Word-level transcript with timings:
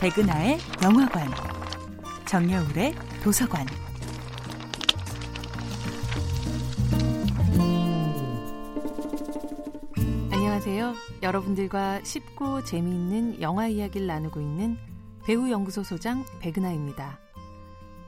백은하의 0.00 0.58
영화관, 0.84 1.28
정여울의 2.24 2.94
도서관. 3.20 3.66
안녕하세요. 10.30 10.94
여러분들과 11.20 12.04
쉽고 12.04 12.62
재미있는 12.62 13.40
영화 13.40 13.66
이야기를 13.66 14.06
나누고 14.06 14.40
있는 14.40 14.78
배우 15.24 15.50
연구소 15.50 15.82
소장 15.82 16.24
백은하입니다. 16.38 17.18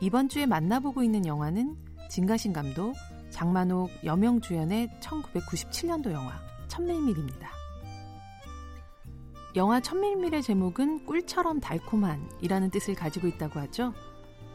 이번 0.00 0.28
주에 0.28 0.44
만나보고 0.44 1.02
있는 1.02 1.24
영화는 1.24 1.74
진가신 2.10 2.52
감독, 2.52 2.94
장만옥, 3.30 3.90
여명 4.04 4.42
주연의 4.42 4.90
1997년도 5.00 6.12
영화 6.12 6.38
천밀밀입니다. 6.68 7.57
영화 9.56 9.80
천밀밀의 9.80 10.42
제목은 10.42 11.06
꿀처럼 11.06 11.60
달콤한이라는 11.60 12.70
뜻을 12.70 12.94
가지고 12.94 13.28
있다고 13.28 13.58
하죠. 13.60 13.94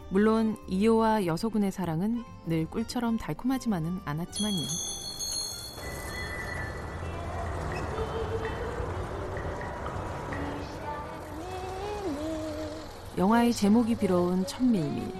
물론 0.09 0.55
이효와 0.67 1.25
여소군의 1.25 1.71
사랑은 1.71 2.23
늘 2.45 2.69
꿀처럼 2.69 3.17
달콤하지만은 3.17 3.99
않았지만요. 4.05 4.61
영화의 13.17 13.53
제목이 13.53 13.95
빌어온 13.95 14.45
천밀밀 14.45 15.11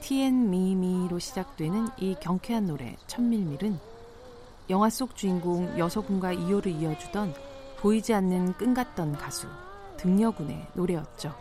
티앤미미로 0.00 1.18
시작되는 1.18 1.88
이 1.98 2.16
경쾌한 2.20 2.66
노래 2.66 2.96
천밀밀은 3.06 3.78
영화 4.70 4.90
속 4.90 5.16
주인공 5.16 5.78
여소군과 5.78 6.32
이효를 6.32 6.72
이어주던 6.72 7.53
보이지 7.84 8.14
않는 8.14 8.54
끈 8.54 8.72
같던 8.72 9.12
가수 9.12 9.46
등려군의 9.98 10.68
노래였죠. 10.72 11.34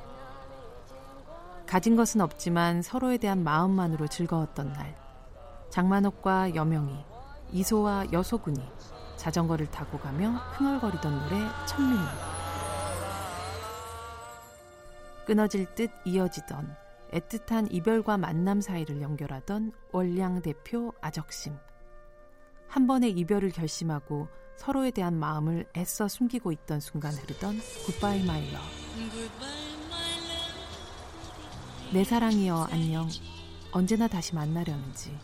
가진 1.66 1.96
것은 1.96 2.20
없지만 2.20 2.82
서로에 2.82 3.18
대한 3.18 3.46
마음만으로 3.46 4.08
즐거웠던 4.08 4.74
날 4.74 4.94
장만옥과 5.70 6.54
여명이 6.54 6.98
이소와 7.54 8.12
여소군이 8.12 8.62
자전거를 9.16 9.72
타고 9.72 9.98
가며 10.00 10.32
흥얼거리던 10.58 11.30
노래 11.30 11.48
천민미 11.66 12.06
끊어질 15.26 15.74
듯 15.76 15.92
이어지던 16.04 16.76
애틋한 17.14 17.72
이별과 17.72 18.18
만남 18.18 18.60
사이를 18.60 19.02
연결하던 19.02 19.72
월량 19.94 20.42
대표 20.42 20.92
아적심 21.00 21.58
한 22.74 22.88
번의 22.88 23.12
이별을 23.12 23.52
결심하고 23.52 24.28
서로에 24.58 24.90
대한 24.90 25.20
마음을 25.20 25.68
애써 25.78 26.08
숨기고 26.08 26.52
있던 26.54 26.80
순간 26.80 27.14
흐르던 27.14 27.60
Goodbye 27.86 28.24
My 28.26 28.52
Love 31.92 31.99
내 31.99 32.04
사랑이여 32.04 32.70
안녕. 32.72 33.08
언제나 33.74 34.08
다시 34.08 34.34
만나려는지. 34.34 35.16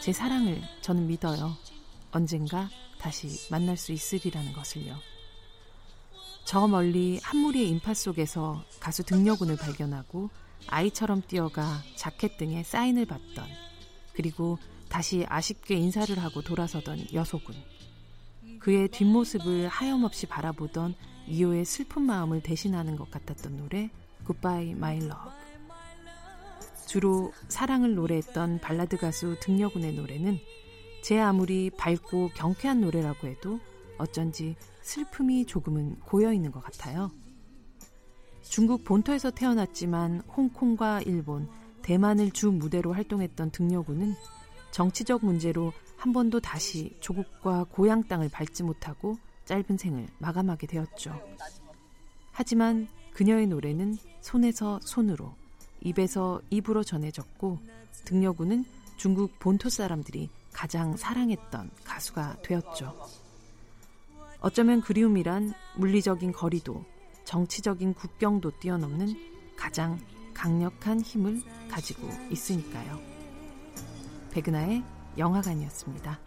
제 0.00 0.14
사랑을 0.14 0.62
저는 0.80 1.06
믿어요. 1.06 1.52
언젠가 2.12 2.70
다시 2.98 3.28
만날 3.50 3.76
수 3.76 3.92
있으리라는 3.92 4.54
것을요. 4.54 4.96
저 6.46 6.66
멀리 6.66 7.20
한 7.22 7.40
무리의 7.40 7.68
인파 7.68 7.92
속에서 7.92 8.64
가수 8.80 9.02
등려군을 9.02 9.58
발견하고 9.58 10.30
아이처럼 10.68 11.20
뛰어가 11.28 11.82
자켓 11.96 12.38
등에 12.38 12.62
사인을 12.62 13.04
받던 13.04 13.44
그리고 14.14 14.58
다시 14.90 15.24
아쉽게 15.28 15.76
인사를 15.76 16.18
하고 16.18 16.42
돌아서던 16.42 17.06
여소군 17.14 17.54
그의 18.58 18.88
뒷모습을 18.88 19.68
하염없이 19.68 20.26
바라보던 20.26 20.94
이호의 21.26 21.64
슬픈 21.64 22.02
마음을 22.02 22.42
대신하는 22.42 22.96
것 22.96 23.10
같았던 23.10 23.56
노래 23.56 23.88
Goodbye 24.26 24.72
My 24.72 24.96
Love 24.96 25.40
주로 26.86 27.32
사랑을 27.48 27.94
노래했던 27.94 28.58
발라드 28.58 28.98
가수 28.98 29.36
등려군의 29.40 29.94
노래는 29.94 30.38
제 31.02 31.20
아무리 31.20 31.70
밝고 31.70 32.32
경쾌한 32.34 32.80
노래라고 32.80 33.28
해도 33.28 33.60
어쩐지 33.96 34.56
슬픔이 34.82 35.46
조금은 35.46 36.00
고여 36.00 36.32
있는 36.32 36.50
것 36.50 36.60
같아요. 36.64 37.12
중국 38.42 38.82
본토에서 38.82 39.30
태어났지만 39.30 40.22
홍콩과 40.36 41.02
일본, 41.02 41.48
대만을 41.82 42.32
주 42.32 42.50
무대로 42.50 42.92
활동했던 42.92 43.52
등려군은 43.52 44.14
정치적 44.70 45.24
문제로 45.24 45.72
한 45.96 46.12
번도 46.12 46.40
다시 46.40 46.96
조국과 47.00 47.66
고향 47.70 48.02
땅을 48.04 48.28
밟지 48.30 48.62
못하고 48.62 49.18
짧은 49.44 49.76
생을 49.76 50.06
마감하게 50.18 50.66
되었죠. 50.66 51.20
하지만 52.32 52.88
그녀의 53.12 53.48
노래는 53.48 53.98
손에서 54.20 54.80
손으로, 54.82 55.34
입에서 55.80 56.40
입으로 56.50 56.84
전해졌고 56.84 57.58
등려구는 58.04 58.64
중국 58.96 59.38
본토 59.38 59.68
사람들이 59.68 60.30
가장 60.52 60.96
사랑했던 60.96 61.70
가수가 61.84 62.42
되었죠. 62.42 62.96
어쩌면 64.40 64.80
그리움이란 64.80 65.52
물리적인 65.76 66.32
거리도 66.32 66.84
정치적인 67.24 67.94
국경도 67.94 68.58
뛰어넘는 68.58 69.54
가장 69.56 70.00
강력한 70.32 71.00
힘을 71.00 71.42
가지고 71.68 72.08
있으니까요. 72.30 73.19
백은하의 74.30 74.82
영화관이었습니다. 75.18 76.18